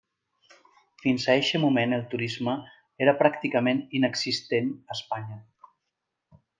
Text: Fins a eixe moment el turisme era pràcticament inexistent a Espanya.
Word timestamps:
Fins 1.03 1.27
a 1.27 1.31
eixe 1.41 1.61
moment 1.65 1.93
el 1.99 2.07
turisme 2.15 2.57
era 3.07 3.15
pràcticament 3.21 3.85
inexistent 4.01 4.77
a 4.89 5.01
Espanya. 5.01 5.43